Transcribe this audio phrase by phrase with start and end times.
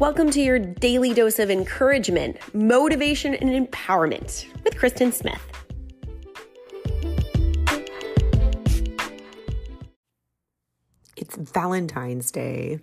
[0.00, 5.42] Welcome to your daily dose of encouragement, motivation, and empowerment with Kristen Smith.
[11.18, 12.78] It's Valentine's Day.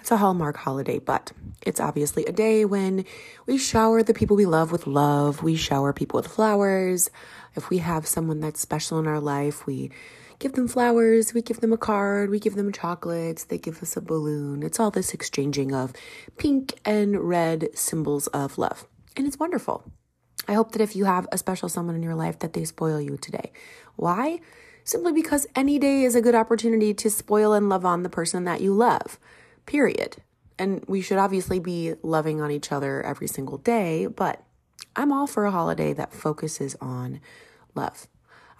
[0.00, 1.32] It's a Hallmark holiday, but
[1.66, 3.06] it's obviously a day when
[3.46, 5.42] we shower the people we love with love.
[5.42, 7.10] We shower people with flowers.
[7.56, 9.90] If we have someone that's special in our life, we
[10.42, 13.96] give them flowers, we give them a card, we give them chocolates, they give us
[13.96, 14.64] a balloon.
[14.64, 15.92] It's all this exchanging of
[16.36, 18.88] pink and red symbols of love.
[19.16, 19.84] And it's wonderful.
[20.48, 23.00] I hope that if you have a special someone in your life that they spoil
[23.00, 23.52] you today.
[23.94, 24.40] Why?
[24.82, 28.42] Simply because any day is a good opportunity to spoil and love on the person
[28.42, 29.20] that you love.
[29.64, 30.16] Period.
[30.58, 34.42] And we should obviously be loving on each other every single day, but
[34.96, 37.20] I'm all for a holiday that focuses on
[37.76, 38.08] love.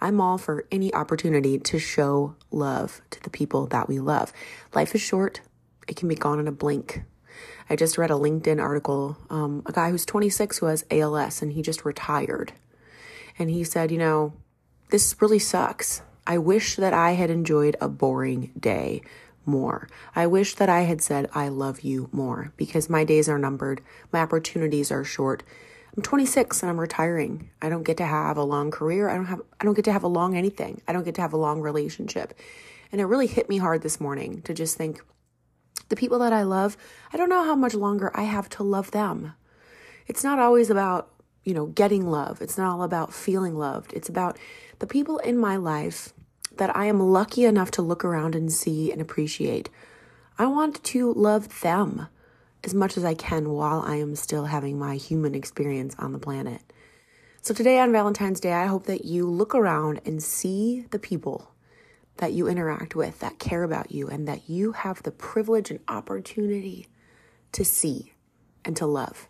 [0.03, 4.33] I'm all for any opportunity to show love to the people that we love.
[4.75, 5.39] Life is short,
[5.87, 7.03] it can be gone in a blink.
[7.69, 11.53] I just read a LinkedIn article, um, a guy who's 26 who has ALS and
[11.53, 12.51] he just retired.
[13.39, 14.33] And he said, You know,
[14.89, 16.01] this really sucks.
[16.27, 19.03] I wish that I had enjoyed a boring day
[19.45, 19.87] more.
[20.17, 23.81] I wish that I had said, I love you more because my days are numbered,
[24.11, 25.43] my opportunities are short,
[25.95, 27.51] I'm 26 and I'm retiring.
[27.61, 29.09] I don't get to have a long career.
[29.09, 30.81] I don't have I don't get to have a long anything.
[30.87, 32.33] I don't get to have a long relationship.
[32.91, 35.03] And it really hit me hard this morning to just think
[35.89, 36.77] the people that I love,
[37.11, 39.33] I don't know how much longer I have to love them.
[40.07, 41.11] It's not always about,
[41.43, 42.41] you know, getting love.
[42.41, 43.93] It's not all about feeling loved.
[43.93, 44.37] It's about
[44.79, 46.13] the people in my life
[46.57, 49.69] that I am lucky enough to look around and see and appreciate.
[50.37, 52.07] I want to love them
[52.63, 56.19] as much as I can while I am still having my human experience on the
[56.19, 56.61] planet.
[57.41, 61.51] So, today on Valentine's Day, I hope that you look around and see the people
[62.17, 65.79] that you interact with that care about you and that you have the privilege and
[65.87, 66.87] opportunity
[67.51, 68.13] to see
[68.63, 69.27] and to love.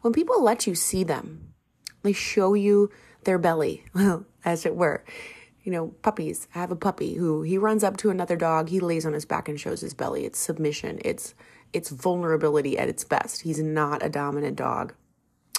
[0.00, 1.54] When people let you see them,
[2.02, 2.90] they show you
[3.24, 3.84] their belly,
[4.44, 5.04] as it were.
[5.62, 6.46] You know, puppies.
[6.54, 9.24] I have a puppy who he runs up to another dog, he lays on his
[9.24, 10.26] back and shows his belly.
[10.26, 11.00] It's submission.
[11.04, 11.34] It's
[11.74, 13.42] it's vulnerability at its best.
[13.42, 14.94] He's not a dominant dog.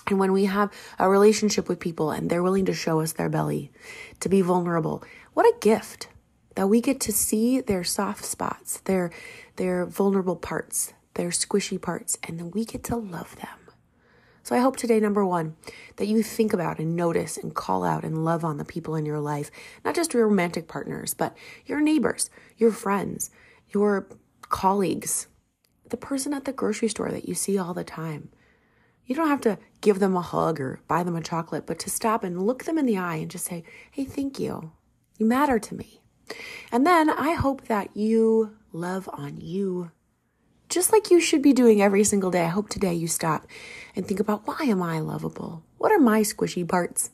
[0.08, 3.30] And when we have a relationship with people and they're willing to show us their
[3.30, 3.72] belly,
[4.20, 5.04] to be vulnerable,
[5.34, 6.08] what a gift
[6.56, 9.12] that we get to see their soft spots, their
[9.58, 13.66] their vulnerable parts, their squishy parts, and then we get to love them.
[14.44, 15.56] So I hope today, number one,
[15.96, 19.06] that you think about and notice and call out and love on the people in
[19.06, 19.50] your life,
[19.84, 23.32] not just your romantic partners, but your neighbors, your friends,
[23.70, 24.08] your
[24.42, 25.28] colleagues,
[25.90, 28.30] the person at the grocery store that you see all the time.
[29.06, 31.90] You don't have to give them a hug or buy them a chocolate, but to
[31.90, 34.72] stop and look them in the eye and just say, Hey, thank you.
[35.18, 36.02] You matter to me.
[36.72, 39.92] And then I hope that you love on you
[40.70, 42.44] just like you should be doing every single day.
[42.44, 43.46] I hope today you stop
[43.96, 45.64] and think about why am I lovable?
[45.78, 47.12] What are my squishy parts?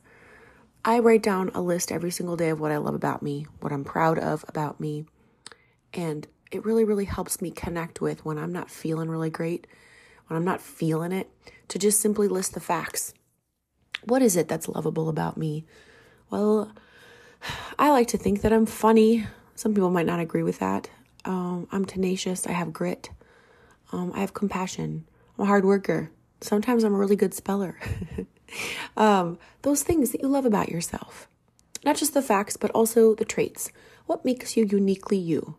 [0.83, 3.71] I write down a list every single day of what I love about me, what
[3.71, 5.05] I'm proud of about me,
[5.93, 9.67] and it really, really helps me connect with when I'm not feeling really great,
[10.27, 11.29] when I'm not feeling it,
[11.69, 13.13] to just simply list the facts.
[14.05, 15.65] What is it that's lovable about me?
[16.29, 16.71] Well,
[17.79, 19.27] I like to think that I'm funny.
[19.55, 20.89] Some people might not agree with that.
[21.25, 22.47] Um, I'm tenacious.
[22.47, 23.09] I have grit.
[23.91, 25.05] Um, I have compassion.
[25.37, 26.11] I'm a hard worker.
[26.41, 27.77] Sometimes I'm a really good speller.
[28.97, 31.27] um, those things that you love about yourself.
[31.83, 33.71] Not just the facts, but also the traits.
[34.05, 35.55] What makes you uniquely you?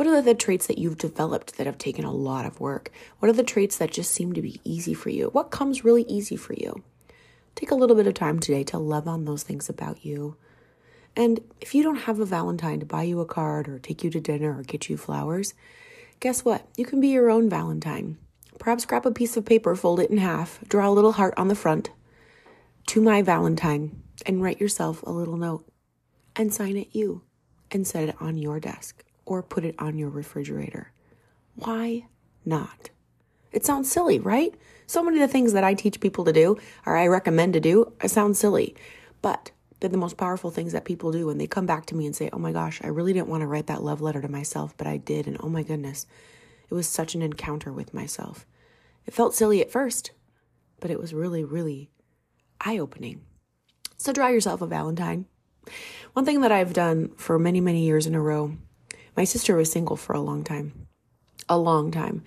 [0.00, 2.90] What are the traits that you've developed that have taken a lot of work?
[3.18, 5.26] What are the traits that just seem to be easy for you?
[5.26, 6.82] What comes really easy for you?
[7.54, 10.38] Take a little bit of time today to love on those things about you.
[11.14, 14.08] And if you don't have a Valentine to buy you a card or take you
[14.08, 15.52] to dinner or get you flowers,
[16.18, 16.66] guess what?
[16.78, 18.16] You can be your own Valentine.
[18.58, 21.48] Perhaps grab a piece of paper, fold it in half, draw a little heart on
[21.48, 21.90] the front
[22.86, 25.70] to my Valentine, and write yourself a little note
[26.36, 27.20] and sign it you
[27.70, 30.90] and set it on your desk or put it on your refrigerator.
[31.54, 32.06] Why
[32.44, 32.90] not?
[33.52, 34.52] It sounds silly, right?
[34.88, 37.60] So many of the things that I teach people to do or I recommend to
[37.60, 38.74] do, it sounds silly.
[39.22, 42.06] But they're the most powerful things that people do when they come back to me
[42.06, 44.28] and say, Oh my gosh, I really didn't want to write that love letter to
[44.28, 45.28] myself, but I did.
[45.28, 46.06] And oh my goodness,
[46.68, 48.46] it was such an encounter with myself.
[49.06, 50.10] It felt silly at first,
[50.80, 51.88] but it was really, really
[52.60, 53.20] eye opening.
[53.96, 55.26] So draw yourself a Valentine.
[56.14, 58.56] One thing that I've done for many, many years in a row
[59.20, 60.72] my sister was single for a long time,
[61.46, 62.22] a long time.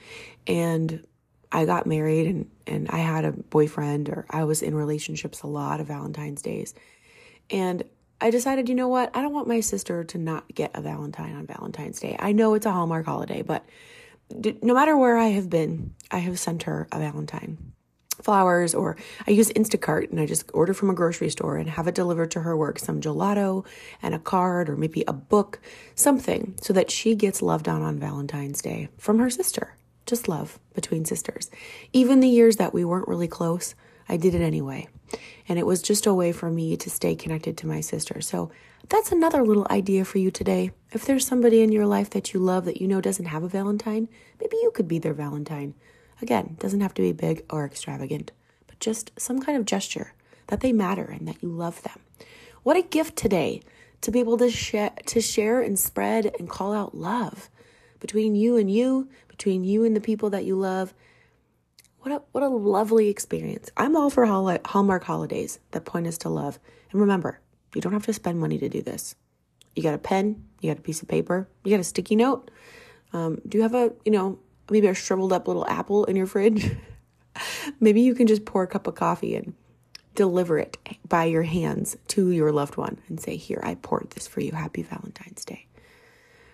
[0.45, 1.03] And
[1.51, 5.47] I got married and, and I had a boyfriend or I was in relationships a
[5.47, 6.75] lot of Valentine's days.
[7.49, 7.83] And
[8.21, 9.09] I decided, you know what?
[9.15, 12.15] I don't want my sister to not get a Valentine on Valentine's Day.
[12.19, 13.65] I know it's a Hallmark holiday, but
[14.61, 17.72] no matter where I have been, I have sent her a Valentine
[18.15, 18.95] flowers or
[19.27, 22.31] I use Instacart and I just order from a grocery store and have it delivered
[22.31, 23.65] to her work some gelato
[24.01, 25.59] and a card or maybe a book,
[25.95, 29.75] something so that she gets loved on on Valentine's Day from her sister.
[30.05, 31.49] Just love between sisters.
[31.93, 33.75] Even the years that we weren't really close,
[34.09, 34.87] I did it anyway.
[35.47, 38.21] And it was just a way for me to stay connected to my sister.
[38.21, 38.51] So
[38.89, 40.71] that's another little idea for you today.
[40.91, 43.47] If there's somebody in your life that you love that you know doesn't have a
[43.47, 44.09] Valentine,
[44.41, 45.73] maybe you could be their Valentine.
[46.23, 48.31] Again, doesn't have to be big or extravagant,
[48.65, 50.13] but just some kind of gesture
[50.47, 51.99] that they matter and that you love them.
[52.63, 53.61] What a gift today
[53.99, 57.49] to be able to share to share and spread and call out love
[57.99, 60.93] between you and you, between you and the people that you love.
[61.99, 63.69] What a what a lovely experience.
[63.75, 66.57] I'm all for Hallmark holidays that point us to love.
[66.91, 67.41] And remember,
[67.75, 69.15] you don't have to spend money to do this.
[69.75, 72.49] You got a pen, you got a piece of paper, you got a sticky note.
[73.11, 74.39] Um, do you have a, you know,
[74.73, 76.75] maybe a shriveled up little apple in your fridge?
[77.79, 79.53] maybe you can just pour a cup of coffee and
[80.15, 80.77] deliver it
[81.07, 84.51] by your hands to your loved one and say, Here, I poured this for you.
[84.51, 85.67] Happy Valentine's Day.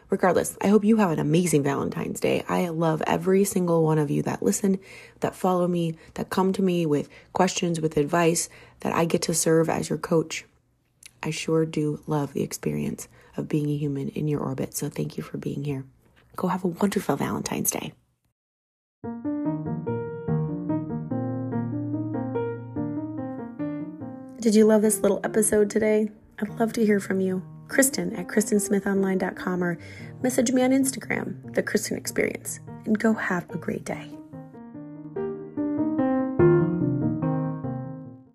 [0.10, 2.44] Regardless, I hope you have an amazing Valentine's Day.
[2.50, 4.80] I love every single one of you that listen,
[5.20, 8.50] that follow me, that come to me with questions, with advice,
[8.80, 10.46] that I get to serve as your coach.
[11.22, 13.08] I sure do love the experience
[13.38, 14.76] of being a human in your orbit.
[14.76, 15.86] So thank you for being here.
[16.36, 17.94] Go have a wonderful Valentine's Day.
[24.40, 26.10] Did you love this little episode today?
[26.40, 27.44] I'd love to hear from you.
[27.68, 29.78] Kristen at KristenSmithOnline.com or
[30.24, 34.19] message me on Instagram, The Kristen Experience, and go have a great day.